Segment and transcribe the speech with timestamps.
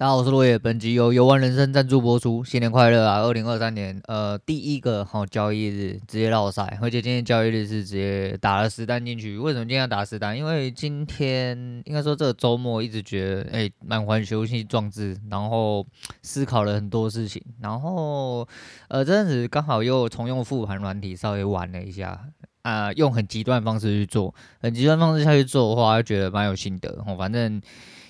[0.00, 0.56] 大家好，我是落叶。
[0.56, 2.44] 本集由游玩人生赞助播出。
[2.44, 3.20] 新年快乐啊！
[3.22, 9.36] 二零二三年，呃，第一个好交易日直接落赛，而且今天交易日是直接打了十单进去。
[9.36, 10.38] 为什么今天要打十单？
[10.38, 15.84] 因为今天应该说这个周末一直觉得，哎，满怀雄心壮志，然后
[16.22, 18.46] 思考了很多事情，然后
[18.86, 22.24] 呃，这阵子刚好又重用复盘软体，稍微玩了一下
[22.62, 27.02] 啊、用很极端的方式去做，很极端方式下去做的话，觉得蛮有心得。
[27.04, 27.60] 哦，反正。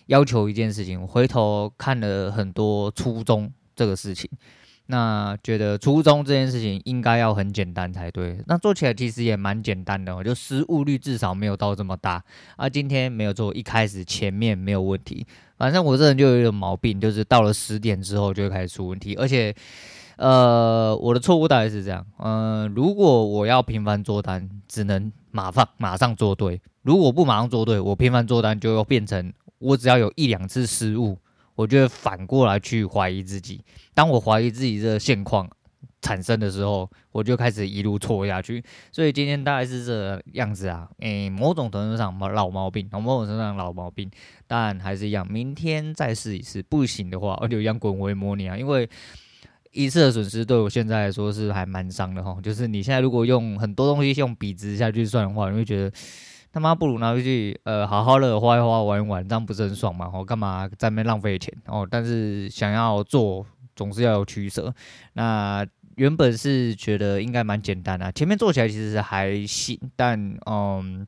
[0.08, 4.28] 要求一件事情，我回头看了很多初衷这个事情，
[4.86, 8.42] 那觉得初衷这件事情应该要很简单才对。
[8.46, 12.24] 那做起来其实也蛮简单的，就失误率至少没有到这么大。
[12.56, 15.26] 啊，今天没有做，一开始前面没有问题。
[15.58, 19.14] 反正我这人就有一个毛病，就是到了十点之后就会开始出问题。
[19.16, 19.54] 而且，
[20.16, 29.30] 呃，我的错误大概是这样，嗯、如果我要频繁做单，只能马上马上做对；如果不马上做对，我频繁做单就要变成。
[29.58, 31.18] 我只要有一两次失误，
[31.54, 33.60] 我就会反过来去怀疑自己。
[33.94, 35.48] 当我怀疑自己这个现况
[36.00, 38.62] 产生的时候，我就开始一路错下去。
[38.92, 44.08] 所以今天大概是这样子啊，诶、某种程度上老毛病，某种程度上老毛病，
[44.46, 45.26] 但还是一样。
[45.28, 48.56] 明天再试一次，不行的话，我就一样滚回模拟啊。
[48.56, 48.88] 因为
[49.72, 52.38] 一次的损失对我现在来说是还蛮伤的哈。
[52.40, 55.92] 就是你现在如果用很多东西用比值下去算的话，你会觉得。
[56.52, 60.10] 他妈不如拿回去，呃，好好的花一花，玩一玩，这样不是很爽吗？
[60.14, 61.86] 我干嘛在那边浪费钱哦？
[61.90, 64.74] 但是想要做，总是要有取舍。
[65.12, 71.06] 那原本是觉得应该蛮简单的，前面做起来其实还行，但嗯。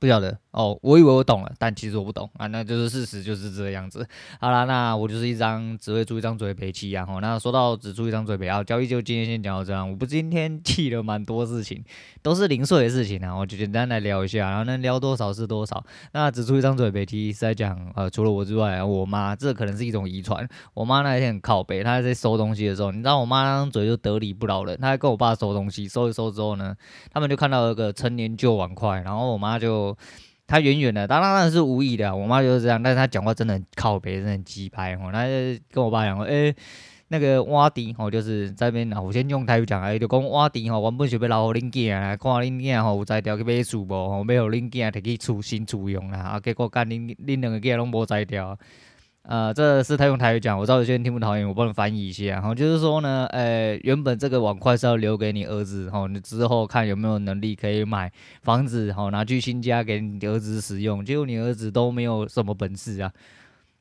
[0.00, 4.06] 不晓得哦，我以为我懂了，但其实我不懂啊，那就是事实，就是这个样子。
[4.38, 7.06] 好啦，那我就是一张只会出一张嘴赔气啊。
[7.06, 9.90] 吼，那说到只出一张嘴赔啊，交易就今天先讲到这样。
[9.90, 11.82] 我不今天记了蛮多事情，
[12.20, 15.82] 都是零碎的事情啊，我就简单来聊一下，然后能聊多少是多少。
[16.12, 20.46] 那只出一张嘴赔气是在讲呃，除了我之外，我妈这可能是一种遗传。
[20.74, 26.76] 我妈那一天很靠北，她在收东西的时候，你知道我妈那张嘴就得理不饶人，她还跟我爸收东西，收一收之后呢，
[27.10, 29.96] 他们就看到一个陈年旧碗筷，然后我妈就。
[30.52, 32.14] 他远远的，当然当然是无意的。
[32.14, 35.10] 我妈就是这样，但是他讲话真的很靠别人很鸡掰哦。
[35.10, 35.24] 那
[35.70, 36.56] 跟我爸讲说，诶、欸，
[37.08, 38.92] 那个挖地吼，就是在那边。
[39.02, 46.18] 我先用台语讲啊，就讲挖地吼，原本是要留给恁囝啊，看恁囝吼有才调去买厝无吼，买互恁囝摕去厝新厝用啦。
[46.18, 48.58] 啊，结果干恁恁两个囝拢无才调。
[49.22, 52.24] 呃，这是他用台语讲，我知道有些人听不讨厌，我帮你翻译一下。
[52.24, 58.10] 然后就是说呢，呃，原本这个碗筷是要留给你儿子，哈，你之后看有没有能力可以买
[58.42, 61.04] 房子，哈，拿去新家给你儿子使用。
[61.04, 63.12] 结果你儿子都没有什么本事啊。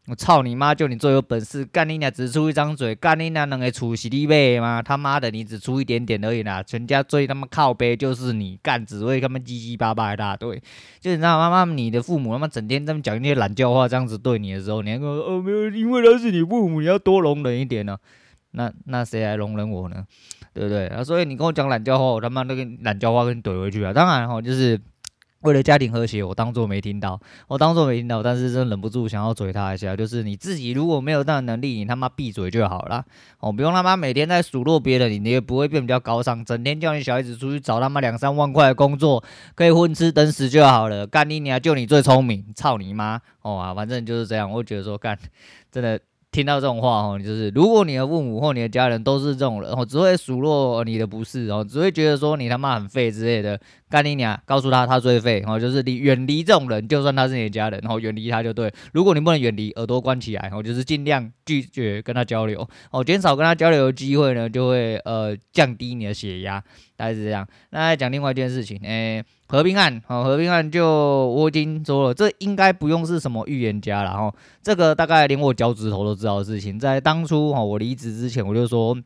[0.08, 0.74] 我操你妈！
[0.74, 4.82] 就你最有本事，干你俩只出一张嘴，干你俩能给出息的呗吗？
[4.82, 6.62] 他妈的，你只出一点点而已啦！
[6.64, 10.60] 全家最他妈靠背就是你干，只会他妈唧唧巴巴一大堆。
[11.00, 17.96] 就你知道妈妈，你的父母他妈整天这么讲一些懒叫话，这样子对你的时候，你还说哦没有，因为他是你父母，你要多容忍一点呢、
[18.52, 20.04] 那那谁来容忍我呢？
[20.52, 20.88] 对不对？
[20.88, 23.94] 啊，所以你跟我讲懒叫话，我他妈那个懒叫话跟你怼回去啊！
[23.94, 24.82] 当然哈，就是。
[25.42, 29.96] 为了家庭和谐，我当做没听到，我当做没听到，但是真忍不住想要嘴他一下。
[29.96, 33.04] 就是你自己如果没有那样的能力，你他妈闭嘴就好了。
[33.40, 36.46] 哦，不用他妈每天在数落别人，你也不会变比较高尚。
[36.46, 39.24] 整天叫你小孩子出去找他妈两三万块的工作，
[39.56, 41.08] 可以混吃等死就好了。
[41.08, 43.20] 干你娘，就你最聪明，操你妈！
[43.42, 44.52] 哦啊，反正就是这样。
[44.52, 45.18] 我觉得说干，
[45.72, 46.00] 真的。
[46.34, 53.60] 听到这种话哦，就是如果你的父母或你的家人都是这种人哦，只会数落你的不是哦，只会觉得说你他妈很废之类的，
[53.92, 54.40] 干你娘！
[54.46, 58.74] 告诉他他最废然哦，就是你远离这种人，就算他是你的家人，然后远离他就对。
[58.94, 66.64] 如果你不能远离，耳朵关起来哦，就是尽量拒绝跟他交流哦，减少跟他交流的机会呢，就会呃降低你的血压。
[66.96, 67.46] 大概是这样。
[67.72, 70.88] 那再讲另外一件事情，诶、欸，合并案，好，合并案就
[71.28, 78.98] 我已经说了，这应该不用是什么预言家了，哈，这个大概连我脚趾头都知道的事情，在当初哈我离职之前，我就说。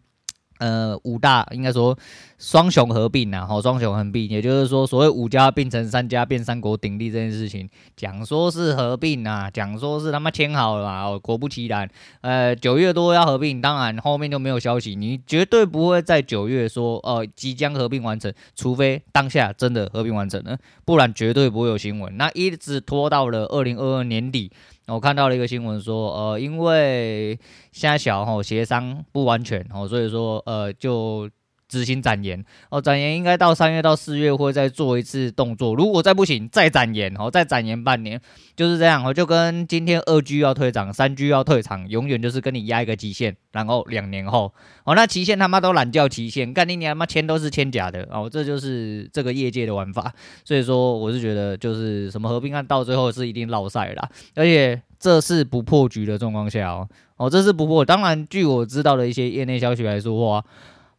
[0.58, 1.98] 呃，五大应该说
[2.38, 11.90] 双雄合并呐，吼，双雄合并，也就是说，所谓五家并成三家变三国鼎立这件事情，讲说是合并呐，讲说是他妈签好了嘛，果不其然，
[12.22, 24.52] 呃，九月多要合并，当然后面就没有消息，你绝对不会在九月说，呃，即将合并完成，除非当下真的合并完成了，不然绝对不会有新闻，那一直拖到了二零二二年底。
[24.88, 27.40] 我看到了一个新闻说，呃，因为
[27.72, 31.30] 现在小吼协商不完全哦，所以说呃就。
[31.76, 32.42] 执行展延。
[32.70, 38.22] 哦，展延应该到三月到四月会再做一次动作，如果再不行再展延哦，再展延半年，
[38.56, 44.54] 就是这样哦，就跟今天二 G 要退场，三 G 要退场，永远就是跟你压一个期限，然后两年后。
[44.86, 48.08] 哦，那期限他妈都懒叫期限，干你娘他妈签都是签假的。
[48.10, 50.14] 哦，这就是这个业界的玩法，
[50.46, 54.82] 所以说我是觉得就是什么合并案到最后是一定落赛啦，而且。
[54.98, 56.88] 这是不破局的状况下哦，
[57.18, 57.86] 哦，这是不破。
[57.86, 60.44] 当然，据我知道的一些业内消息来说的话，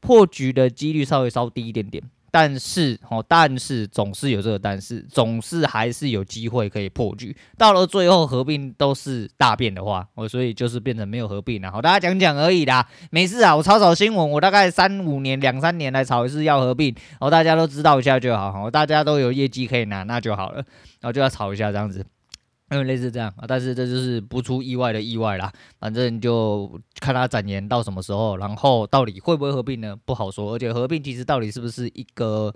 [0.06, 2.03] 破局的几率稍微稍低一点点。
[2.29, 7.35] 但是哦，但是总是有这个但是，总是还是有机会可以破局。
[7.56, 11.73] 到了最后合并都是大变的话，哦，所以就是变成没有合并了。
[11.73, 13.56] 好，大家讲讲而已啦，没事啊。
[13.56, 20.56] 我炒炒新闻，我大概三五年、两三年来炒一次要合并，哦，大家都知道一下就好，哦，大家都有业绩可以拿，那就好了。
[21.00, 22.05] 然后就要炒一下这样子。
[22.71, 25.53] 因为类似这样啊，但是这就是不出意外的意外啦。
[25.79, 29.97] 反正就看他展延到什么时候，然后到底会不会合并呢？
[30.05, 30.53] 不好说。
[30.55, 32.53] 而且合并其实到底是不是一个？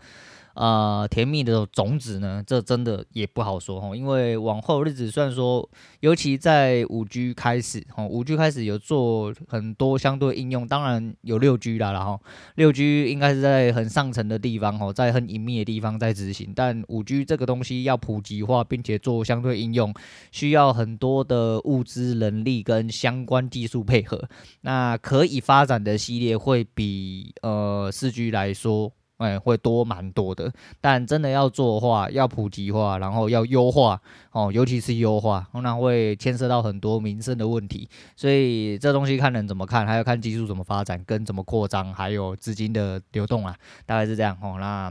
[0.60, 5.66] 呃，甜蜜的种子呢，这真的也不好说哈，因为往后日子虽然说，
[6.00, 12.20] 尤其在五 G 开始哈，五 G 开始有做很多相对应用，当然有六 G 啦，然后
[12.56, 19.94] 六 G 应该是在很上层的地方哦，在很隐秘的地方在执行，但五 G 这个东西要普及化，并且做相对应用，
[20.30, 24.28] 需要很多的物资、人力跟相关技术配合，
[24.60, 28.92] 那可以发展的系列会比呃四 G 来说。
[29.20, 30.50] 哎，会多蛮多的，
[30.80, 34.00] 但真的要做的话，要普及化，然后要优化
[34.32, 37.86] 哦，尤其是优化，那会牵涉到很多民生的问题，
[38.16, 44.56] 所以这东西看人怎么看，还要看技术怎么发展，跟怎么扩张，还有资金的流动啊，大概是这样哦。
[44.58, 44.90] 那，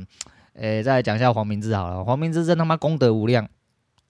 [0.53, 3.49] 诶，再讲一下黄明志好了，黄明志真他妈功德无量。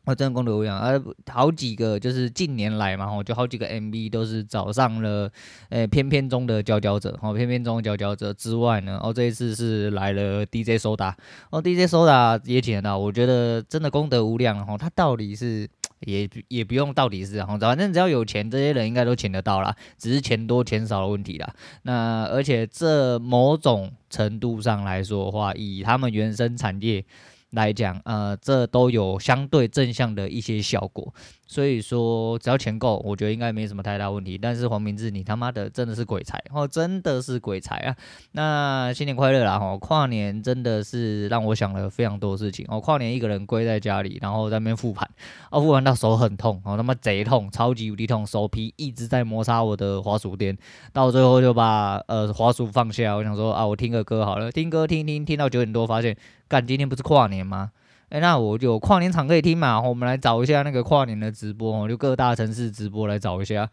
[0.06, 5.32] 我真的功德无量，而好几个就是近年来嘛，吼，就好几个 MV 都是找上了，
[5.70, 11.14] 诶、欸，偏偏中的佼佼者，吼，偏偏中的佼佼者之外呢，哦，这一次是来了 DJ Soda，
[11.52, 15.70] 哦，DJ Soda 也请得到，我觉得真的功德无量，吼，他到底是
[16.00, 21.54] 也也不用到底是，吼，反正只要有钱，这些人应该都请得到啦，只是钱多钱少的问题啦。
[21.84, 27.06] 那而且这某种程度上来说的话，以他们原生产业。
[27.52, 31.14] 来讲，呃，这都有相对正向的一些效果。
[31.50, 34.38] 所以说，只要钱够，我觉得应该没什么太大问题。
[34.38, 37.96] 但是黄明志，你他妈的真的是鬼才哦，真的是鬼才啊！
[38.34, 39.58] 那新年快乐啦！
[39.58, 42.80] 哈，跨年真的是让我想了非常多事情哦。
[42.80, 45.10] 跨年一个人归在家里，然后在那边复盘，
[45.50, 50.56] 哦，复盘到手很痛哦，他妈贼痛，超级无敌痛，手皮一直在摩擦我的滑鼠垫，
[50.94, 53.16] 到最后就把呃滑鼠放下。
[53.16, 56.16] 我想说啊，我听个歌好了，听歌听听听到九点多，发现
[56.48, 57.72] 干，今天不是跨年吗？
[58.10, 59.80] 哎、那我就跨年场可以听嘛？
[59.80, 63.70] 我们来找一下那个跨年的直播，就各大城市直播来找一下。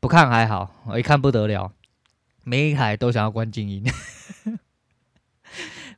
[0.00, 1.72] 不看还好，一看不得了，
[2.44, 3.84] 每一台都想要关静音。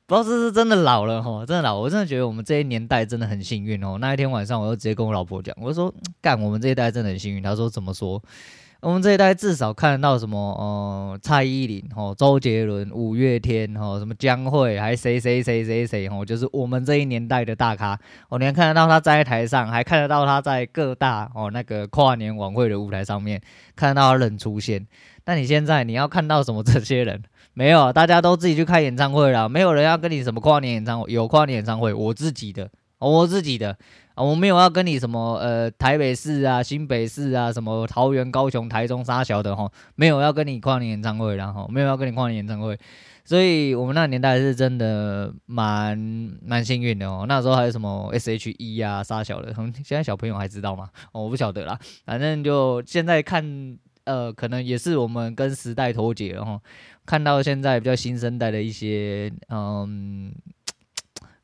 [0.06, 3.99] 不知道是不是真的老了哈，真的老，我真的觉得我们这一年代真的很幸运哦。
[3.99, 5.93] 那一天晚上，我就直接跟我老婆讲，我说
[6.23, 7.43] 干，我们这一代真的很幸运。
[7.43, 8.23] 她说怎么说？
[8.87, 10.38] 我们这一代至少看得到什么？
[10.38, 16.09] 呃，蔡依林、吼周杰伦、五月天、吼什么江蕙，还谁谁谁谁谁？
[16.09, 17.99] 吼，就是我们这一年代的大咖。
[18.29, 23.43] 哦，你看得到他站在台上，还看得到他在各大哦那个跨年晚会的舞台上面
[23.75, 24.87] 看得到他人出现。
[25.25, 26.62] 但你现在你要看到什么？
[26.62, 27.21] 这些人
[27.55, 31.12] 没有，大家都自己去开演唱会了，没有人要跟你什么跨年演唱会。
[31.12, 33.77] 有跨年演唱会，我自己的，我自己的。
[34.16, 42.78] 啊，我没有要跟你什么呃台北市啊、新北市啊、什么桃园、高雄、台中、沙小的吼，没有要跟你跨年演唱会，然后没有要跟你跨年演唱会，
[43.26, 45.98] 所以我们那年代是真的蛮
[46.42, 47.26] 蛮幸运的哦。
[47.28, 49.52] 那时候还有什么 S.H.E 啊、沙小的，
[49.84, 50.88] 现在小朋友还知道吗？
[51.12, 56.58] 我不晓得啦，反正就现在看，呃，可能也是我们跟时代脱节了哈。
[57.04, 60.32] 看到现在比较新生代的一些嗯。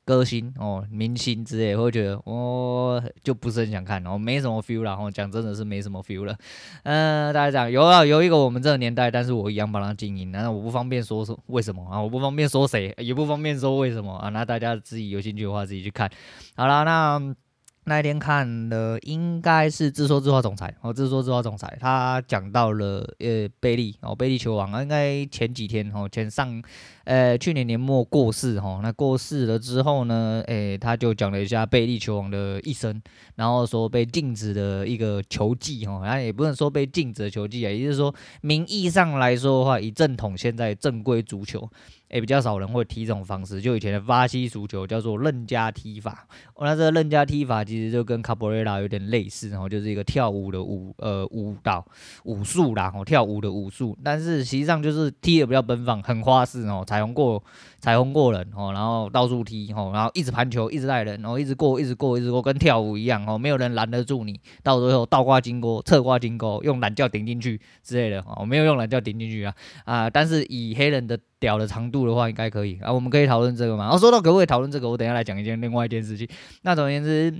[0.04, 4.80] 歌星哦，明星之类，会觉得我、哦、就不是很想看，哦没什么 feel。
[4.80, 6.36] 然后讲真的是没什么 feel 了。
[6.84, 14.28] 嗯、大家讲有啊，有一个我们这个年代，但是我一样帮他经营，那我不方便说说为什么啊，我不方便说谁，也不方便说为什么啊。
[14.30, 16.10] 那大家自己有兴趣的话，自己去看。
[16.56, 17.34] 好了，那。
[17.84, 26.62] 那一天看的应该是自说自话总裁哦，自说自话总裁，他讲到了呃贝利哦，贝利球王啊，应该前几天哦，前上
[27.04, 33.02] 呃去年年末过世哈，那过世了之后呢，诶他就讲了一下贝利球王的一生，
[33.34, 41.68] 然后说被禁止的一个球技哈，然后也不能说被禁止的球技啊，也就是说名义上来说的话，以正统现在正规足球。
[42.12, 46.26] 也、比较少人会踢这种方式，就以前的巴西足球叫做任加踢法。
[46.54, 51.84] 哦，那这个韧加踢法其实就跟卡布雷拉有点类似，然后就是一个跳舞的舞，呃，舞蹈
[52.24, 53.96] 武术啦，哦，跳舞的武术。
[54.04, 57.42] 但是实际上就是踢的比较奔放，很花式哦，彩虹过
[57.80, 64.38] 彩虹过人哦，然后到处踢哦，然后一直盘球，一直带人，然后一直过，一直过，一直过，跟跳舞一样哦，没有人拦得住你。
[64.62, 69.54] 到最后倒挂金钩、侧挂金钩，用懒觉顶进去之类的哦，我没有用懒觉顶进去啊
[69.84, 70.10] 啊！
[70.10, 71.18] 但是以黑人的。
[71.42, 72.92] 屌的长度的话，应该可以啊。
[72.92, 73.82] 我们可以讨论这个嘛？
[73.84, 76.28] 然后说到可不可以讨论这个，我等下来讲一件另外一件事情。
[76.62, 77.34] 那总而言之，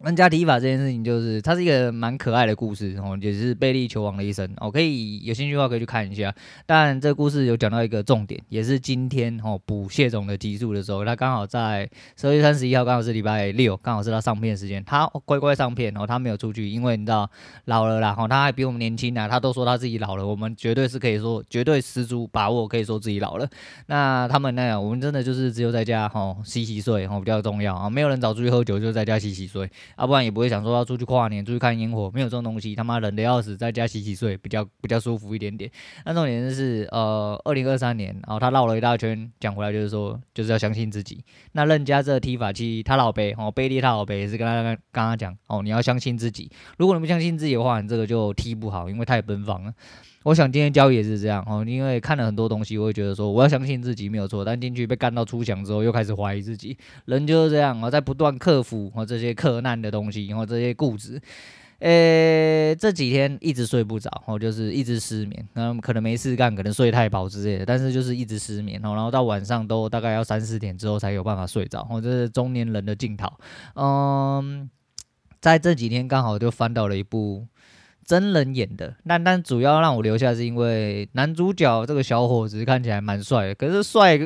[0.00, 6.34] 人家提法这件事情，就是它是一个蛮可爱的故事哦，也是贝利球王的一生哦，可以有兴趣的话可以去看一下。
[6.66, 17.30] 但这故事有讲到一个重点，也是今天哦补谢总的集数的时候，他刚好在十二月三十一号，刚好是礼拜六，刚好是他上片时间，他乖乖上片哦，他没有出去，因为你知道
[17.64, 23.48] 老了啦，哦，他还比我们年轻啊，他都说他自己老了，我们绝对是可以说绝对十足把握可以说自己老了。
[23.86, 29.70] 那他们那样，我们真的就是只有在家哦洗洗睡哦比较重要啊，没有人早出去喝酒，就在家洗洗睡。
[29.96, 35.70] 啊、不然也不会想说要出去跨年，出去看烟火，没有这种东西，他妈冷的要死，在家洗洗睡比较比较舒服一点点。
[36.04, 41.24] 那重点是，呃，二零二三年，然后他绕了一大圈，讲回来就是说，就是要相信自己。
[41.52, 46.50] 那任家这踢法，其实他老贝哦，贝利他老贝也是跟他跟他讲哦，你要相信自己。
[46.78, 49.72] 如果你不相信自己的话，你这个就踢不好，因为太奔放了。
[50.24, 56.76] 我想今天交易也是这样哦，因为看了很多东西，我会觉得说我要相信自己没有错，但进去被干到出翔之后，又开始怀疑自己。
[57.04, 61.20] 人就是这样哦，在不断克服哦这些克难的东西，然后这些固执。
[61.80, 73.30] 诶，这几天一直睡不着哦，就是一直失眠，那可能没事干，可能睡太饱之类的，但是就是一直失眠哦，然后到晚上都大概要三四点之后才有办法睡着哦，这是中年人的镜头。
[73.74, 74.70] 嗯，
[75.42, 77.46] 在这几天刚好就翻到了一部。
[78.04, 84.18] 真人演的，但但主要让我留下是因为男主角这个小伙子看起来蛮帅的，可是帅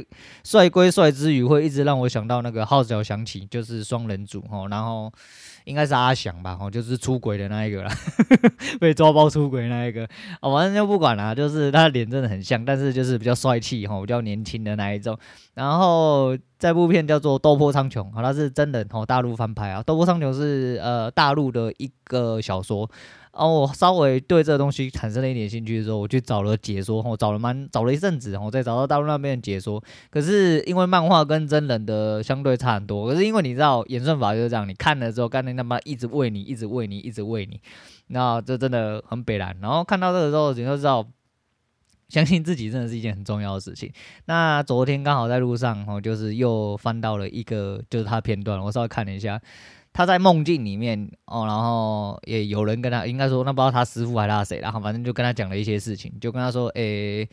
[0.44, 5.12] 帅归帅之余，会一直让我想到那个号角响起，就是双人组哦，然后
[5.64, 7.92] 应该是阿翔吧，哦，就是出轨的那一个啦，
[8.80, 10.08] 被抓包出轨那一个，
[10.40, 15.16] 哦，反正就不管了，就是他脸真的很像，但是就是比较帅气哈，比较年轻的那一种。
[15.54, 22.88] 然后这部片叫做《斗破苍穹》，好，它是真人哦，大陆翻拍啊，《斗破苍穹》是呃大陆的一个小说。
[23.38, 29.80] 哦，我稍微对这个东西产生了一点兴趣的时候，我去找了解说，我找了蛮找了一阵子，然后再找到大陆那边的解说。
[30.10, 37.60] 可是因为漫画跟真人的相对差很多，可是因为你知道演算法就是这样，你看了之后，干那他妈一直喂你，一直喂你，一直喂你，
[38.08, 39.56] 那这真的很北烂。
[39.62, 41.06] 然后看到这个时候，你就知道，
[42.08, 43.88] 相信自己真的是一件很重要的事情。
[44.24, 49.40] 那昨天刚好在路上，哦，就是又翻到了一个就是他片段，我稍微看了一下。
[49.92, 57.28] 他在梦境里面哦，然后也有人跟他，应该说那不知道他师傅还是他谁，然后反正就跟他讲了一些事情，就跟他说，诶、欸、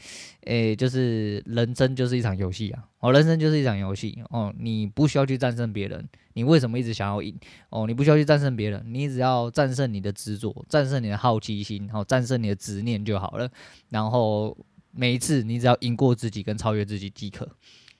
[0.46, 7.38] 诶、就是人生就是一场游戏啊，哦，人生就是一场游戏哦，你不需要去战胜别人，你为什么一直想要赢？
[7.70, 13.48] 哦，你不需要去战胜别人，你只要战胜你的执着，战胜你的好奇心，然后战胜你的执念就好了。
[13.90, 14.58] 然后
[14.92, 17.48] 每一次你只要赢过自己跟超越自己即可。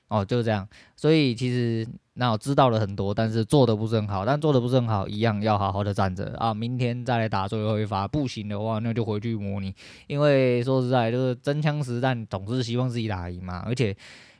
[0.08, 0.68] 哦，就是这样。
[0.94, 1.84] 所以其实
[2.18, 4.24] 那我知道了很多，但是做的不是很好。
[4.24, 6.54] 但做的不是很好，一样要好好的站着啊！
[6.54, 9.74] 明天再来打最后一发，不行的话，那就回去模拟。
[10.06, 13.62] 因为说实在，就是真枪实弹，总是希望自己打赢嘛。
[13.66, 13.94] 而且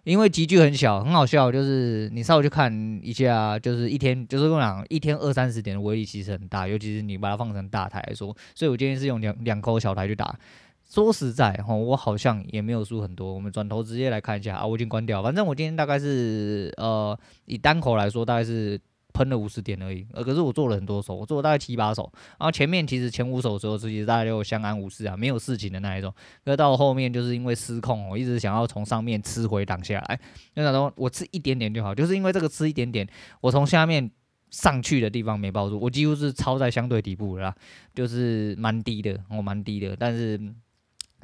[0.05, 8.35] 因为集聚很小，很好笑，就是你稍微去看一下，就是一天，就是我讲一天二三十点的威力其实很大，尤其是你把它放成大台来说。
[8.55, 10.35] 所以我建议是用两两口小台去打。
[10.89, 13.35] 说实在哈，我好像也没有输很多。
[13.35, 15.23] 我们转头直接来看一下啊，我已经关掉。
[15.23, 18.81] 反正我今天大概是呃，以单口来说，大概是
[19.13, 20.07] 喷了五十点而已。
[20.13, 22.09] 呃，可是我做了很多手，我做了大概七八手。
[22.39, 26.15] 然后前面其实前五手的时候，其实大概就相安无事啊，没有事情的那一种。
[26.45, 30.21] 可到后面就是因为失控，我一直想要从上面吃回档下来。
[30.55, 33.07] 就想说我吃一点点就好，就是因为这个吃一点点，
[33.41, 34.09] 我从下面
[34.51, 37.53] 上去的地方没抱住，我几乎是超在相对底部了，
[37.93, 40.41] 就是蛮低的，我蛮低的，但是。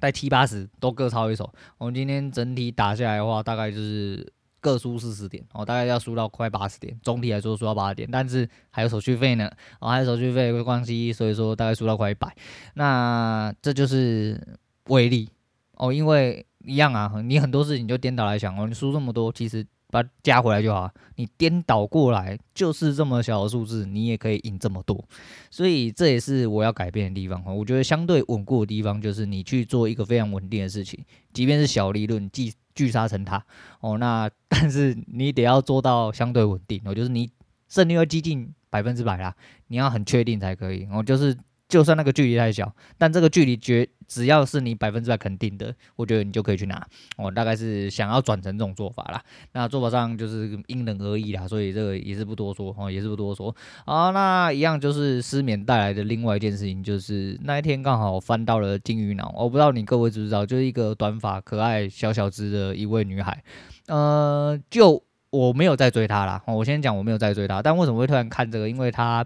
[0.02, 12.34] 在七八十都各抄一手，我们今天整体打下来的话，大概就是各输四十点，哦，大概要输到快八十点，总体来说输到八十点，但是还有手续费呢，哦，还有手续费的关系，所以说大概输到快一百，
[12.74, 15.28] 那这就是威力
[15.76, 19.64] 哦，因为一样啊，你很多事情就颠倒来想哦，你输这么多，其实。
[19.92, 20.90] 把它加回来就好。
[21.16, 25.04] 你颠倒过来就是这么小的数字，你也可以赢这么多。
[25.50, 27.44] 所以这也是我要改变的地方。
[27.54, 30.98] 我觉得相对稳固的地方就是你去做一个非常稳定的事情，
[31.34, 33.44] 即便是小利润，聚聚沙成塔
[33.80, 33.98] 哦。
[33.98, 36.80] 那 但是你得要做到相对稳定。
[36.86, 37.30] 我就是你
[37.68, 39.36] 胜率要接近百分之百啦，
[39.68, 40.88] 你要很确定才可以。
[40.90, 41.36] 我就是。
[41.72, 46.86] 就算那个距离太小，但这个距离绝只要是你百分之百肯定的，我觉得你就可以去拿。
[47.16, 49.22] 我大概是想要转成这种做法啦。
[49.52, 53.56] 那做法上就是因人而异啦，所以这个也是不多说哦，也是不多说。
[53.86, 63.42] 好，那一样就是失眠带来的另外一件事情，就是那一天刚好翻到了金鱼脑，我不知道你各位知不知道，就是一个短发、可爱、小小只的一位女孩。
[63.86, 66.42] 呃，就我没有在追她啦。
[66.46, 68.68] 我先讲我没有在追她，但为什么会突然看这个？
[68.68, 69.24] 因为她。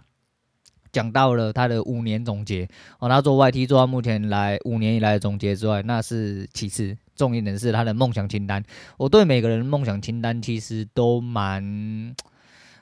[0.93, 8.63] 讲到了他的五年总结哦，他做 YT 做到目前来五年以来的总结之外，那是其次，重要的是他的梦想清单。
[8.97, 12.15] 我对每个人的梦想清单其实都蛮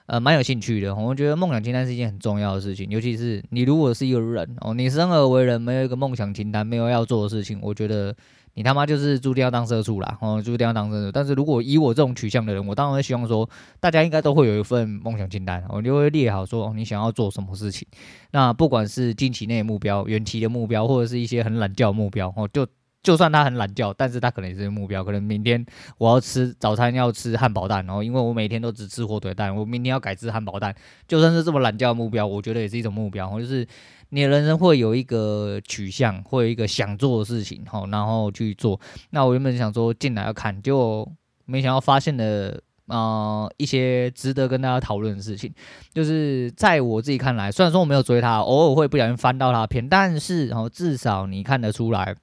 [0.07, 0.95] 呃蛮有兴趣的。
[0.95, 8.15] 我觉得梦想清单是一件很重要的事情，尤其是你如果是一个人哦，你生而为人没有一个梦想清单，没有要做的事情，我觉得。
[8.55, 11.11] 你他妈就是注定要当社畜啦，哦，注定要当社畜。
[11.13, 13.49] 但是如果以我这种取向的人，我当然希望说，
[13.81, 17.87] 大家应该都会有一份梦想清单，我就会列好说，你想要做什么事情。
[18.31, 22.65] 那不管是近期内的目标、远期的目标，或者是一些很懒觉的目标，哦，就
[23.03, 25.03] 就算他很懒觉，但是他可能也是目标。
[25.03, 25.67] 可能明天
[25.99, 30.73] 我要吃早餐要吃汉堡蛋，然后因为我每天都只吃火腿蛋，我明天要改吃汉堡蛋。
[31.09, 33.67] 就算是这么懒觉的目标，我觉得也是一种目标，就是。
[34.15, 38.81] 你的人生会有一个取向，会有一个想做的事情，好，然后去做。
[39.11, 41.05] 那我原本想说进来要看，就
[41.47, 42.57] 没想到发现了
[42.87, 45.53] 啊、一些值得跟大家讨论的事情。
[45.93, 52.15] 就是在我自己看来，虽然说我没有追他，偶尔会不小心翻到他片，但是哦至少你看得出来。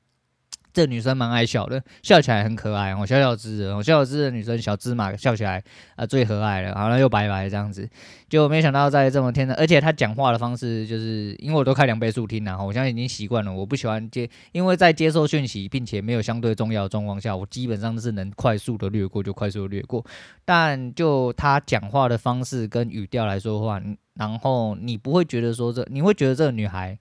[0.73, 5.61] 这女生蛮爱笑的，笑起来很可爱我，小小只我，小小只的女生，小芝麻笑起来
[5.95, 7.89] 啊、最和蔼了，好像又白白这样子，
[8.29, 20.05] 就没想到在这么天真，而且她讲话的方式就是，因为我都开两倍速听了，我现在已经习惯了，我不喜欢接，因为在接受讯息并且没有相对重要的状况下，我基本上是能快速的略过就快速略过，
[20.45, 23.81] 但就她讲话的方式跟语调来说的话，
[24.15, 26.97] 然后你不会觉得说这，你会觉得这个女孩。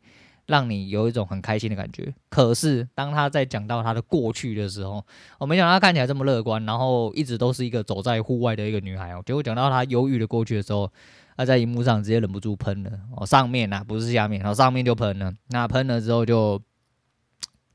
[0.50, 2.12] 让你有一种很开心的感觉。
[2.28, 5.06] 可是当他在讲到他的过去的时候，
[5.38, 9.22] 我没想到他看起来这么乐观，然后一直都是一个走在户外的一个女孩哦。
[9.24, 10.90] 结果讲到他忧郁的过去的时候，
[11.36, 15.32] 他在荧幕上直接忍不住喷了哦，上面呐，不是下面，然后上面就喷了。
[15.50, 16.60] 那喷了之后就，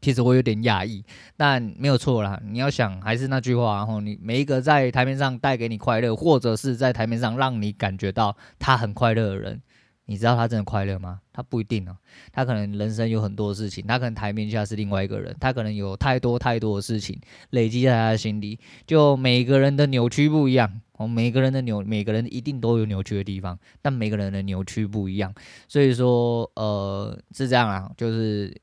[0.01, 1.03] 其实我有点讶异，
[1.37, 2.39] 但没有错啦。
[2.45, 9.61] 你要想，还是那句话，然后你每一个在台面上带给你快乐，或者是在台面上让你感觉到他很快乐的人。
[10.05, 11.19] 你知道他真的快乐吗？
[11.33, 11.97] 他不一定哦，
[12.31, 17.19] 他可能人生有很多事情，他可能台面下是另外一个人，他可能有太多太多的事情
[17.49, 18.59] 累积在他的心里。
[18.85, 25.33] 就每个人的扭曲不一样，哦，每个人的扭，每个人一定都有扭曲的地方，但每个人的扭曲不一样，
[25.67, 28.55] 所以说，呃，是这样啊，就是。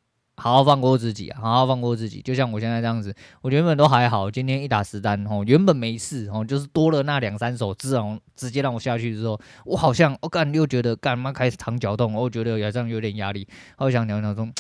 [0.43, 1.33] 好好放过自己！
[1.35, 4.29] 好好放过自己，就像我现在这样子，我原本都还好。
[4.29, 14.53] 今天一打十单哦，原本没事哦，就是多了那两三手，自然直接让我下去之后，我好像我干又觉得干嘛开始肠绞痛，我觉得好像有点压力，好想聊聊中。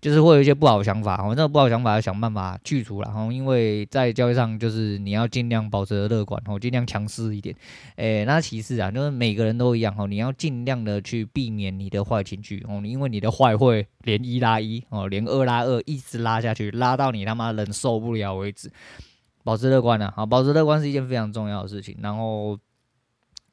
[0.00, 7.54] 就是会有一些不好的想法，我那不好的想法要想办法去除了，然后因为在交易上就是你要尽量保持乐观，哦，尽量强势一点，
[7.96, 18.70] 诶，那其次啊，就是每个人都一样，哦，你要尽量的去避免你的坏情绪，哦，因为你的坏会连一拉一，哦，连二拉二，一直拉下去，拉到你他妈忍受不了为止，
[19.44, 22.58] 保持乐观啊，好，保持乐观是一件非常重要的事情，然后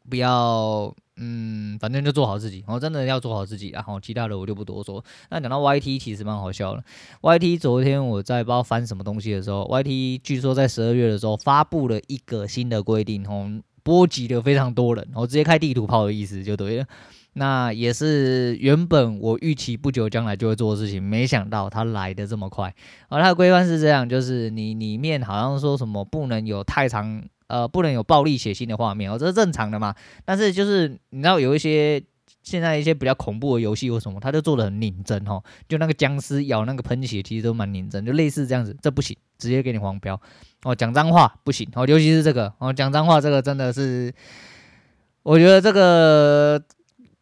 [0.10, 0.96] 不要。
[1.18, 5.04] 嗯，反正就做好自己，我真的要做好自己，然后其他的我就不多说。
[5.30, 6.84] 那讲到 YT，其实蛮好笑的。
[7.22, 16.86] YT 昨天我在不知道翻什么东西的时候，YT 据说在十二月的时候发布了一个新的规定，哦，波及了非常多人，我直接开地图炮的意思就对了。
[17.34, 22.74] 那也是原本我预期不久将来就会做的事情，没想到它来得这么快。
[23.10, 27.24] 而它的规范是这样，就是你里面好像说什么不能有太长。
[27.48, 29.96] 呃，不能有暴力血腥的画面哦，这是正常的嘛。
[30.26, 32.02] 但是就是你知道有一些
[32.44, 40.20] 现在一些比较恐怖的游戏或什么，他就做的很拧真哦，就那个僵尸咬那个喷血，其实都蛮拧真，就类似这样子，这不行，直接给你黄标
[40.64, 40.76] 哦。
[40.76, 44.14] 讲脏话不行哦，尤其是这个哦，讲脏话这个真的是，
[45.24, 46.62] 我觉得这个。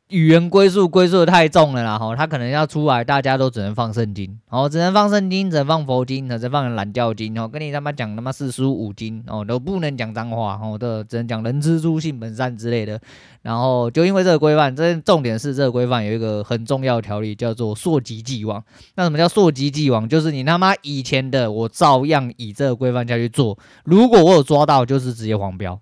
[0.10, 13.02] 语言归宿归宿的太重了啦，吼，他可能要出来，大家都只能放圣经，哦，只能放圣经，只能放佛经，只能放懒觉经，哦，跟你他妈讲他妈四书五经，哦，都不能讲脏话，哦，都只能讲人之初性本善之类的。
[13.42, 18.64] 然后就因为这个规范，这重点是这个规范有一个很重要的条例，叫做溯及既往。
[18.96, 20.08] 那什么叫溯及既往？
[20.08, 25.80] 就是你他妈以前的，我照样以这个规范下去做，如果我有抓到，就是直接黄标。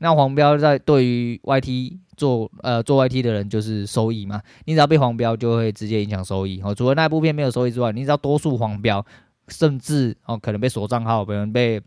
[0.00, 2.00] 那黄标在对于 YT。
[2.16, 6.74] 做呃做 YT 的人就是收益嘛，你只要被黄标就会直接影响收益哦。
[6.74, 9.04] 除了那部片没有收益之外，你只要多数黄标，
[9.48, 11.80] 甚至哦可能被锁账号，可能被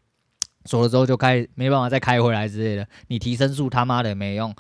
[0.65, 4.55] 锁了之后就开没办法再开回来之类的，你提申诉他妈的没用，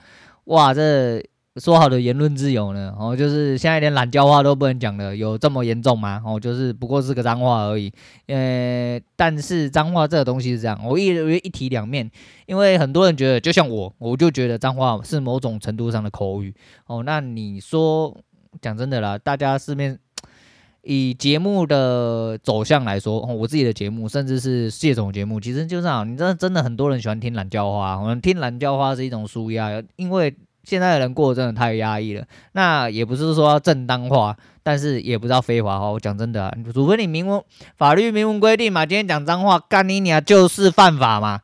[0.45, 1.23] 哇这。
[1.55, 2.93] 说好的言论自由呢？
[2.97, 6.21] 哦，就是现在连懒叫话都不能讲了，有这么严重吗？
[6.23, 7.91] 哦，就是不过是个脏话而已。
[8.27, 12.09] 呃，但是脏话这个东西是这样，我一我一提两面，
[12.45, 16.53] 因为很多人觉得，就像我，我就觉得脏话是某种程度上的口语。
[16.85, 18.15] 哦，那你说
[18.61, 19.99] 讲真的啦，大家市面
[20.83, 30.33] 以节目的走向来说，哦，我自己的节目，甚至是谢总节目，其实就是啊，你真的真的很多人喜欢听懒叫话，我们听懒叫话是一种舒压，因为。
[30.69, 35.89] 现在的人过得真的太压抑了，那也不是说要正当化，但是也不知道非法化。
[35.89, 37.41] 我讲真的啊，除非你明文
[37.75, 41.41] 法律明文规定嘛，今天讲脏话干你娘就是犯法嘛，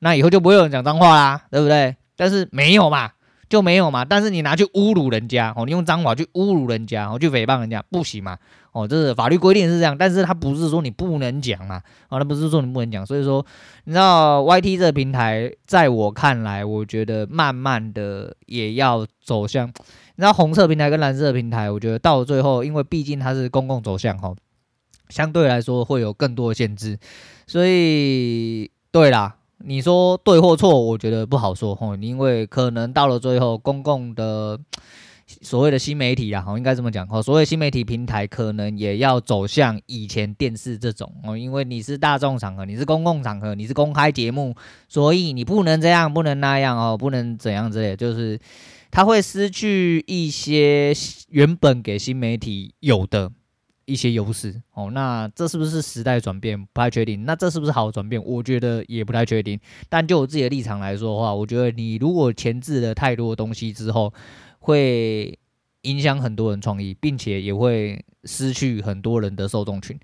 [0.00, 1.96] 那以后就不会有人讲脏话啦，对不对？
[2.14, 3.12] 但是没有嘛，
[3.48, 4.04] 就没有嘛。
[4.04, 8.38] 但是你拿去侮辱人家哦，你用脏话去侮辱人家，哦，去诽谤人家，不行嘛。
[8.72, 11.82] 哦，这是法律规定是这样，但是他不是说你不能讲嘛。
[12.10, 13.04] 哦，他不是说你不能讲。
[13.04, 13.44] 所以说，
[13.84, 19.72] 你知道 YT 这个平台，在我看来，我觉得慢慢的也要走向，你
[20.18, 24.34] 知道红色平台跟蓝色平台，我觉得到最后，因为毕竟它是公共走向哈。
[25.08, 26.98] 相对来说会有更多的限制，
[27.46, 34.58] 所以对啦，你说对或错，我觉得不好说吼，因为可能到了最后，公共的
[35.42, 44.54] 所谓的新媒体啊，吼，应该这么讲吼，所谓新媒体平台可能也要走向以前电视这种哦，因为你是大众场合，你是公共场合，你是公开节目，
[44.88, 48.38] 所以你不能这样，不能那样哦，不能怎样之类，就是
[48.90, 50.94] 它会失去一些
[51.28, 53.32] 原本给新媒体有的。
[53.88, 56.60] 一些优势哦，那这是不是时代转变？
[56.72, 57.24] 不太确定。
[57.24, 58.22] 那这是不是好转变？
[58.22, 59.58] 我觉得也不太确定。
[59.88, 64.12] 但就我自己的立场来说的话，我觉得你如果前置了太多东西之后，
[64.58, 65.38] 会
[65.82, 69.98] 影响很多人创意，并且也会失去很多人的受众群。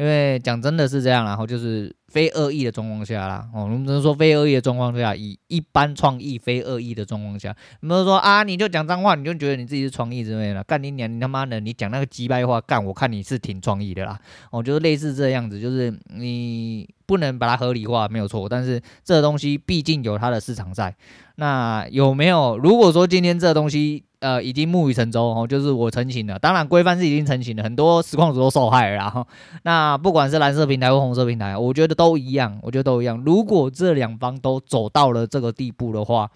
[0.00, 14.18] 因为讲真的是这样，然后就是非恶意的状况下啦，哦，我们只能说非恶意的状况下，以一般创意非恶意的状况下，没有说啊，你就讲脏话，你就觉得你自己是创意之类的，干你娘，你他妈的，你讲那个鸡掰话，干我看你是挺创意的啦，
[14.50, 20.96] 哦，就是类似这样子，就是你不能把它合理化，没有错，但是这东西毕竟有它的市场在，
[21.34, 22.56] 那有没有？
[22.56, 24.04] 如果说今天这东西。
[24.20, 26.38] 呃，已经木已成舟哦，就是我成型了。
[26.38, 28.96] 当然，规范是已经成型了，很多实况主都受害了。
[28.96, 29.26] 然后，
[29.62, 33.22] 那不管是蓝色平台或红色平台，我觉得都一样，我觉得都一样。
[33.24, 36.30] 如果这两方都走到了这个地步的话，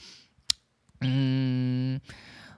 [1.03, 2.01] 嗯，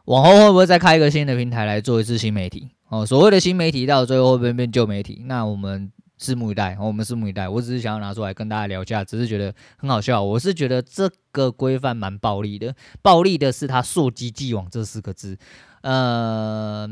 [0.05, 2.69] 往后会不会再开一个新的平台来做一次新媒体？
[2.89, 5.23] 哦，所谓的新媒体到最后会不会变旧媒体？
[5.27, 5.91] 那我们。
[6.19, 7.49] 拭目以待，我们拭目以待。
[7.49, 10.23] 我只是想要拿出来跟大家聊一下，只是觉得很好笑。
[10.23, 15.37] 我是觉得这个规范蛮暴力的，暴力的是他“溯及既往”这四个字，
[15.83, 16.89] 呃，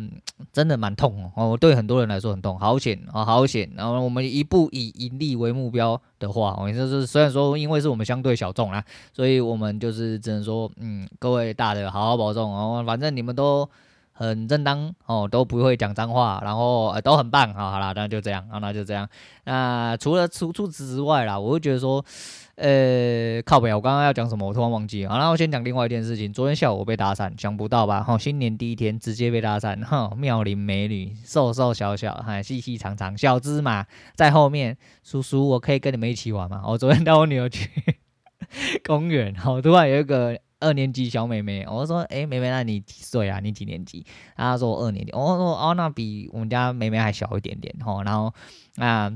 [0.53, 1.57] 真的蛮痛哦。
[1.59, 3.71] 对很多人来说很痛，好险啊，好险。
[3.77, 8.85] 然后我们一步以盈利为目标的话，我就是虽然说因为是我们相对小众啦，
[9.15, 13.69] 所以我们就是只能说，嗯，各位大的好好保重哦，反正你们都。
[14.17, 17.71] 很正当哦，都不会讲脏话，然后呃都很棒啊、哦。
[17.73, 19.09] 好啦，那就这样啊，那就这样。
[19.45, 22.05] 那除了除除此之外啦，我会觉得说，
[22.55, 24.47] 呃，靠北，我刚刚要讲什么？
[24.47, 25.05] 我突然忘记。
[25.05, 26.33] 好，那我先讲另外一件事情。
[26.33, 28.05] 昨天下午我被搭讪，想不到吧？
[28.05, 29.85] 哈、哦，新年第一天直接被搭讪。
[29.85, 34.77] 哈、哦，妙龄美女，瘦瘦小小，还细细长长，小芝麻在后面。
[35.03, 36.63] 叔叔，我可以跟你们一起玩吗？
[36.65, 37.69] 我昨天带我女儿去
[38.87, 40.39] 公园，好、哦，突然有一个。
[40.65, 43.39] 二年级小妹妹，我说：“哎、妹妹，那你几岁啊？
[43.41, 44.05] 你几年级？”
[44.37, 48.33] 她说：“我二年级。”我说：“哦，那比我们家妹妹还小一点点。”吼，然后
[48.77, 49.13] 啊，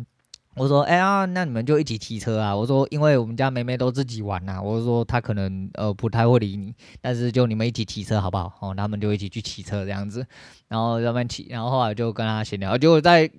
[0.54, 10.26] 我说：“哎、欸、呀，那你们就一起骑车啊？”我说：“因为我们家妹妹都自己玩呐。”我说：“她可能呃不太会理你，但是就你们一起骑车好不好？”哦，他们就一起去骑车这样子，
[10.68, 13.30] 然后他们骑，然后后来就跟她闲聊，就在。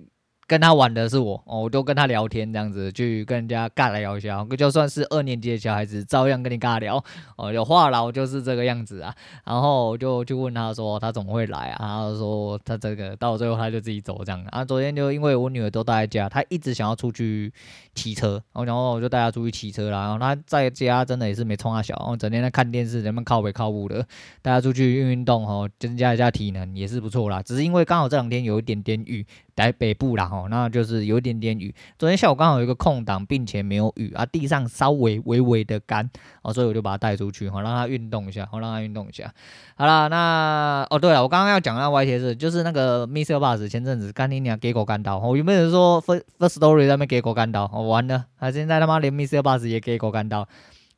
[0.50, 4.44] 跟他玩的是我哦，我就跟他聊天这样子，去跟人家尬聊一下。
[4.58, 7.00] 就算是二年级的小孩子，照样跟你尬聊
[7.36, 7.52] 哦。
[7.52, 9.14] 有话聊就是这个样子啊。
[9.44, 11.86] 然后我就就问他说，他怎么会来啊？
[11.86, 14.44] 然后说他这个到最后他就自己走这样。
[14.50, 17.52] 啊，昨天就因为我女儿都待在家，他一直想要出去
[17.94, 20.00] 骑车，然后我就带他出去骑车啦。
[20.00, 24.04] 然后他在家真的也是没冲他小，然后整天在看电视，人们靠北靠物的。
[24.42, 27.40] 带他出去运运动哦，增加一下体能也是不错啦。
[27.40, 29.24] 只是因为刚好这两天有一点点雨。
[29.60, 31.74] 来北部啦，吼，那就是有一点点雨。
[31.98, 36.08] 昨天下午刚好有一个空档，并且没有雨啊，地上稍微微微的干
[36.40, 39.30] 哦，所以我就把它带出去，好让它运动一下，好让它运动一下。
[39.76, 47.70] 好啦，那哦对了，我刚刚要讲那 YT 就是那个 Mister Bus 前阵子干你娘给狗干到，我有没有人说 First Story 在那边给狗干到？
[47.74, 50.48] 我完了，他现在他妈连 Mister Bus 也给狗干到。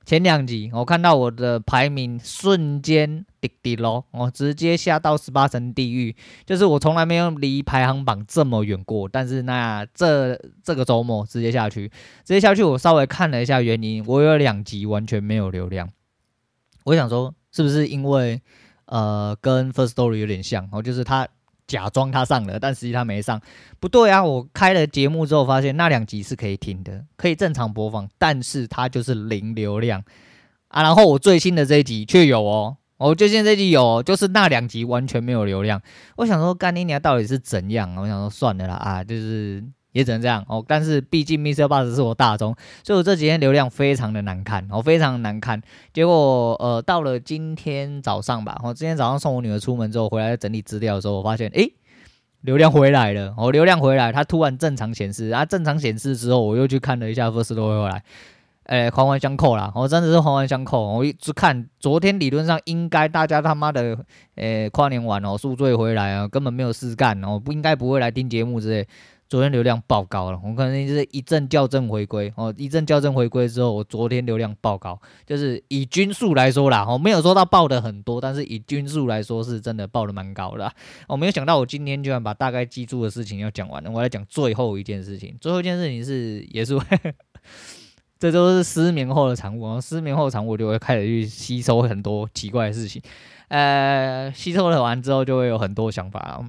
[0.05, 9.09] 前两集我看到我的排名瞬间滴滴咯，我直接下到十八层地狱，就是我从来没有离排行榜这么远过。
[9.09, 11.89] 但是那这这个周末直接下去，
[12.25, 15.89] 直接下去，我稍微看了一下原因，我有两集完全没有流量。
[16.85, 18.43] 我想说，是不是因为
[18.87, 21.29] 呃跟 First Story 有点像，哦，就是它。
[21.73, 23.41] 假装他上了，但实际他没上。
[23.81, 24.23] 不对啊！
[24.23, 30.05] 我开了节目之后，发现那两集是可以听的，可以正常播放，但是它就是零流量
[30.69, 30.83] 啊。
[30.83, 35.81] 然后我最新的这一集却有哦， 我最新这一集有，就是那两集完全没有流量。
[36.17, 37.97] 我想说，干你娘到底是怎样？
[37.97, 39.65] 我想说，算了啦啊，就是。
[39.93, 41.65] 也只能这样哦，但是毕竟 Mr.
[41.65, 45.61] Bus 是我大宗，所以我这几天流量非常的难看，哦，非常难看。
[45.93, 51.73] 结果呃，到了今天早上吧，我今天早上送我女儿出门之后，回来整理资料的时候，我发现，诶，
[52.41, 58.03] 流量回来了，哦，流量回来，它突然正常显示，啊，正常显示之后，我又去看了一下 Firstory 回来，
[58.65, 60.95] 诶，环环相扣啦，我真的是环环相扣。
[60.95, 63.99] 我一直看昨天理论上应该大家他妈的，
[64.37, 68.89] 诶，跨年完哦，宿醉回来啊，根本没有事干哦，不应该不会来听节目之类。
[69.33, 80.71] 昨天流量爆高了，我可能就是一阵校正回归哦，一阵校正回归之后，我昨天流量爆高，就是以均数来说啦，我没有说到爆的很多，但是以均数来说是真的爆的蛮高的。
[81.09, 86.79] 我没有想到我今天居然把大概记住的事情要讲完了，我来讲最后一件事情，最后一件事情是也是，
[88.21, 93.01] 这都是失眠后的产物，失眠后的产物就会开始去吸收很多奇怪的事情，
[93.49, 96.45] 呃，吸收了完之后就会有很多想法。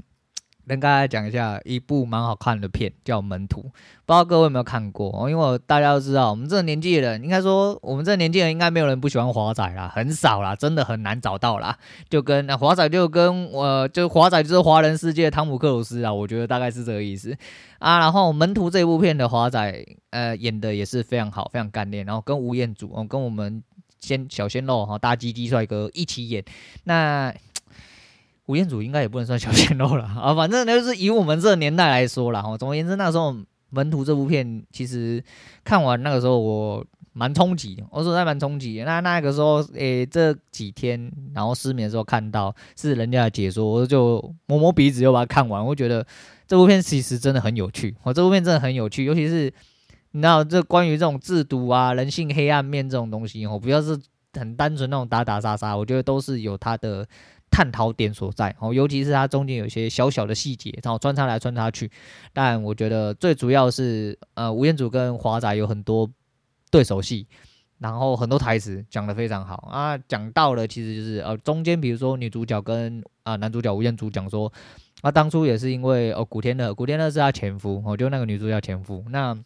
[0.67, 3.73] 跟大家讲一下一部蛮好看的片，叫《门徒》，不知
[4.07, 5.29] 道各位有没有看过哦？
[5.29, 11.77] 因为我大家都知道，我们这个年纪的人，应该说我们这个年纪人，应该没有人不喜欢华仔啦，很少啦，真的很难找到啦。
[12.09, 17.35] 就跟那华仔，就跟我、呃，就华仔就是华人世界汤姆克鲁斯啊，我觉得大概是这个意思
[17.79, 17.99] 啊。
[17.99, 22.05] 然后《门徒》这部片的华仔，呃，演的也是非常好，非常干练。
[22.05, 23.61] 然后跟吴彦祖哦，跟我们
[23.99, 26.43] 鲜小鲜肉哈，大鸡鸡帅哥一起演
[26.85, 27.33] 那。
[28.47, 33.31] 吴彦祖应该也不能算小鲜肉了 啊，反正就是以我们这个年代来说啦，哈，总而言之，那时候
[33.69, 35.23] 《门徒》这部片其实
[35.63, 38.83] 看完那个时候我蛮冲击，我说还蛮冲击。
[38.85, 45.65] 那那个时候，诶、欸，这几天然后失眠的时候看到是人家的解说，我就摸摸鼻子又把它看完。
[45.65, 46.05] 我觉得
[46.45, 49.53] 这部片其实真的很有趣，我这部片真的很有趣，尤其是
[50.11, 53.97] 你知道这关于这种制毒啊、人性黑暗面这种东西，哦，不要是
[54.33, 57.07] 很单纯那种打打杀杀，我觉得都是有它的。
[57.53, 61.91] 探讨点所在哦，尤其是它中间有些小小的细节，然后穿插来穿插去。
[62.33, 66.09] 但我觉得最主要是，呃，吴彦祖跟华仔有很多
[66.71, 67.27] 对手戏，
[67.77, 69.95] 然后很多台词讲得非常好啊。
[70.07, 74.51] 讲到了其实就是，呃，中间比如说女主角跟啊、男主角吴彦祖讲说，
[75.01, 79.37] 啊，当初也是因为哦，古天乐，古天乐是他前夫，哦，就那个女主角前夫，那。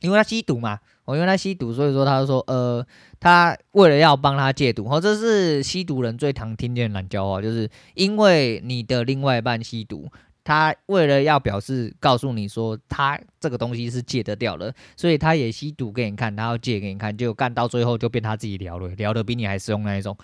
[0.00, 2.86] 因为他吸毒嘛，我因为他吸毒，所以说他就说，呃，
[3.18, 10.10] 他为了要帮他戒毒，哦，这是吸毒人最常听见的懒叫话，就是因为你的另外一半吸毒，
[10.44, 20.16] 他为了要表示告诉你说他这个东西是戒得掉的，所以他也吸毒给你看，他要戒给你看，就干到最后就变他自己聊了，聊得比你还实用那一种。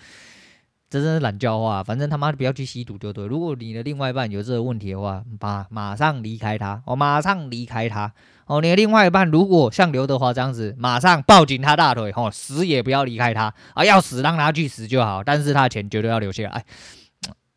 [0.93, 3.25] 这真是懒叫话，反正他妈的不要去吸毒就对。
[3.25, 8.13] 如果你的另外一半有这个问题的话，马马上离开他，我马上离开他。
[8.45, 13.83] 哦，你的另外一半如果像刘德华这样子，马上抱紧他大腿，哦，死也不要离开他啊！
[13.83, 16.63] 要死让他去死就好，但是他的钱绝对要留下来。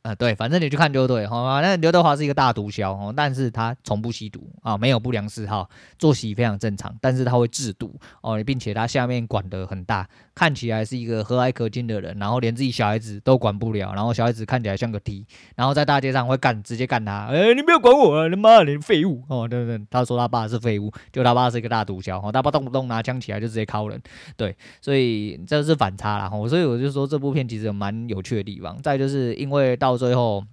[0.00, 1.60] 呃，对，反正你去看就对，好吗？
[1.60, 5.68] 那刘德华是一个大毒枭哦，但是他从不吸毒啊，没有不良嗜好，
[5.98, 23.98] 作息非常正常，但是他会制毒哦，并且他下面管得很大，看起来是一个和蔼可亲的人，然后连自己小孩子都管不了，然后小孩子看起来像个 T，然后在大街上会干，直接干他，哎，你不要管我啊，你妈的，你废物哦，对对，他说他爸是废物，就他爸是一个大毒枭哦，他爸动不动拿枪起来就直接敲人，
[24.36, 30.44] 对，所以这是反差啦，所以我就说这部片其实有蛮有趣的地方，再就是因为到最后。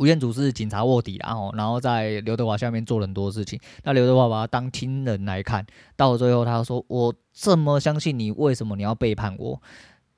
[0.00, 3.60] 吴彦祖是警察卧底，然后然后在刘德华下面做了很多事情。
[3.84, 9.60] 那刘德华把他当亲人来看，到最后他说：“我这么相信你，为什么你要背叛我？”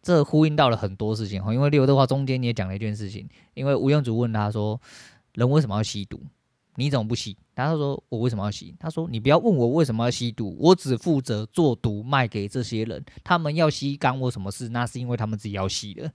[0.00, 1.52] 这呼应到了很多事情哈。
[1.52, 4.80] 因为刘德华中间也讲了一件事情，因为吴彦祖问他说
[5.34, 6.20] ：“人为什么要吸毒？
[6.76, 14.68] 你怎么不吸？”他说：“我为什么要吸？”他说：“你不要问我为什么要吸毒，我只负责做毒卖给这些人，他们要吸干我什么事？
[14.68, 16.08] 那是因为他们自己要吸的。”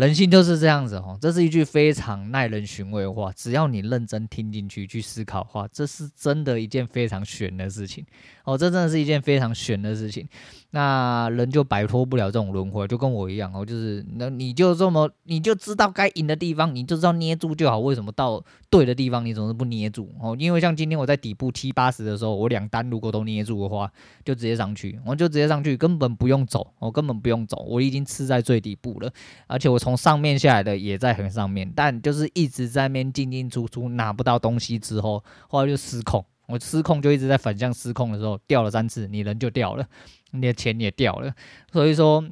[0.00, 3.30] 人性就是这样子哦，这是一句非常耐人寻味的话。
[3.32, 8.06] 只要你认真听进去，去思考话，这是真的一件非常玄的事情
[8.44, 8.56] 哦。
[8.56, 10.26] 这真的是一件非常玄的事情。
[10.72, 17.80] 那人就摆脱不了这种轮回，就跟我一样哦，就是那你就这么，你就知道该赢的地方，你就知道捏住就好。
[17.80, 20.36] 为什么到对的地方你总是不捏住哦？
[20.38, 23.90] 因为像今天我在底部七八十的时候，我两单如果都捏住的话，
[24.24, 29.12] 就直接上去，我就直接上去，根本不用走，我根本不用走，我已经吃在最底部了，
[29.48, 39.86] 而且我从上面下来的也在很上面，但就是一直在那进进出出拿不到东西之后，后来就失控，我失控就一直在反向失控的时候掉了三次，你人就掉了。
[40.32, 41.34] 你的钱也掉了，
[41.72, 42.24] 所以说，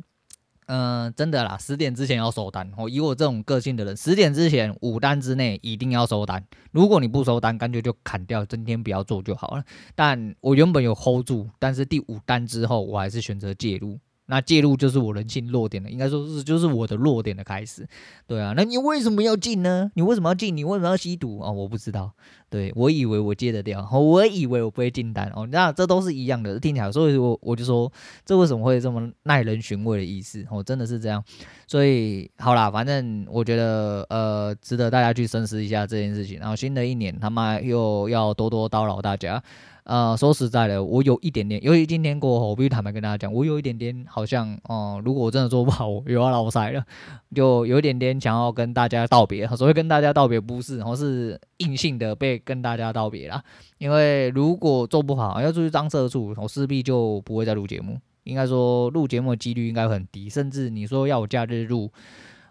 [0.66, 2.70] 嗯、真的啦，十点之前要收单。
[2.76, 6.44] 我，以我这种个性的人，十点之前五单之内一定要收单。
[6.70, 9.64] 如果你不收单，干脆就砍掉，今天不要做就好了。
[9.96, 13.98] 但我原本有 hold 住，但是第五单之后，我还是选择介入。
[14.28, 17.86] 那介入就是我人性弱点的，应该说是就是我的弱点的开始。
[18.26, 19.90] 对啊，那你为什么要进呢？
[19.94, 20.56] 你为什么要进？
[20.56, 22.12] 你为什么要吸毒啊、我不知道。
[22.50, 27.90] 对，我以为我接得掉，我以为我不会进单哦，那这都是一样的，听起来，所以我我就说，
[28.24, 30.44] 这为什么会这么耐人寻味的意思？
[30.50, 31.22] 哦，真的是这样，
[31.66, 36.38] 所以好啦，反正我觉得呃，值得大家去深思一下这件事情。
[36.38, 39.42] 然后新的一年，他妈又要多多叨扰大家。
[39.88, 46.84] 呃，说实在的，我有一点点，由于今天过后，我必须坦白跟大家讲，我有一点点好像，哦、如果我真的做不好，又要老赛了，
[47.34, 49.46] 就有一点点想要跟大家道别。
[49.48, 53.42] 所谓跟大家道别，不是，而是硬性的被跟大家道别啦。
[53.78, 57.98] 因为如果做不好，要出去当社畜，我势必就不会再录节目。
[58.24, 61.90] 应该说，录节目的几率应该很低，甚至你说要我假日录，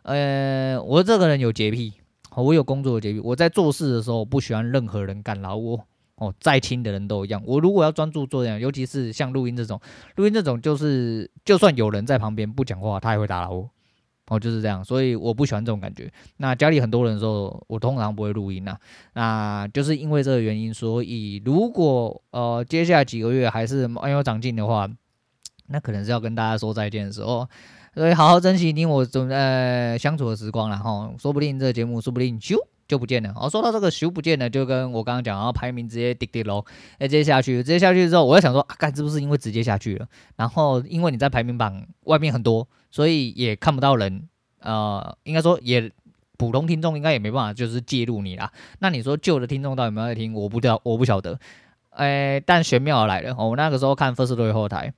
[0.02, 1.94] 呃，我这个人有洁癖，
[2.36, 5.80] 我有工作的洁癖，我在做事的时候不喜欢任何人干扰我。
[6.18, 7.42] 哦，再亲的人都一样。
[7.46, 9.80] 我如果要专注做这样，尤其是像录音这种，
[10.16, 13.70] 录音这种就是，就算有人在旁边不讲话，他也会打扰我。
[14.30, 16.12] 哦，就是这样，所以我不喜欢这种感觉。
[16.36, 18.76] 那家里很多人的时候，我通常不会录音呐。
[19.14, 24.90] 那就是因为这个原因，所以如果呃接下来几个月还是没有长进的话，
[25.68, 27.48] 那可能是要跟大家说再见的时候。
[27.94, 32.58] 所以好好珍惜你我总呃相处的时光了哈，说不定这个节目，说不定就。
[32.88, 33.34] 就不见了。
[33.36, 36.64] 哦，说到这个修不见了，就跟我刚刚讲，然后排名直接滴滴喽，
[37.00, 40.08] 哎，直接下去，直接下去之后，我在想说，啊，干是不是因为直接下去了？
[40.36, 44.28] 然后因为你在排名榜外面很多，所以也看不到人，
[44.62, 45.92] 呃，应该说也
[46.38, 48.52] 普通听众应该也没办法就是介入你啦。
[48.80, 50.34] 那你说旧的听众到底有没有在听？
[50.34, 51.40] 我不知道，我不晓得。
[51.90, 54.94] 哎，但玄妙而来了，我那个时候看 Firstory 后台，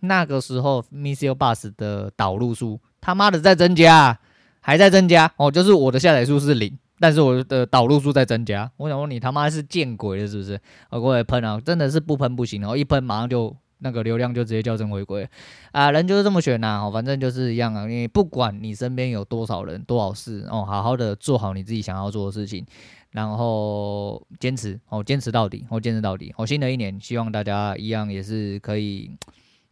[0.00, 4.18] 那个时候 Missile Bus 的导入数他妈的在增加，
[4.60, 6.78] 还在增加哦，就是我的下载数是零。
[7.00, 10.60] 但是我的导入数在增加，我想说你他妈是见鬼了是不是？
[10.90, 15.28] 我过来喷啊，真的是不喷不行哦，一喷马上就那个流量就直接校正回归
[15.72, 22.64] 啊，人就是这么选呐，反正就是一样啊，你不管你身边有多少人多少事哦，好好的做好你自己想要做的事情，
[23.10, 29.10] 然后坚持哦，坚持到底哦，坚持到底哦，新的一年希望大家一样也是可以。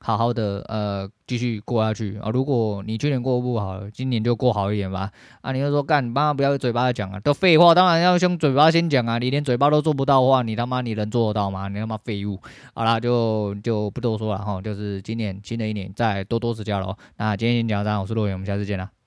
[0.05, 2.29] 好好的，呃，继续过下去啊！
[2.31, 5.09] 如果你去年过不好，今年就过好一点吧。
[5.43, 9.19] 啊，你就说干，你妈不要嘴巴讲啊，都废话，当然要用嘴巴先讲啊！
[9.19, 11.69] 你连嘴巴都做不到的话，你他妈你能做得到吗？
[11.69, 12.41] 你他妈废物！
[12.75, 16.97] 好啦，就就不多说了哈，就是今年新的一年再多多指教喽。
[17.17, 19.02] 那今天先讲到这，我是洛元，我们下次见啦。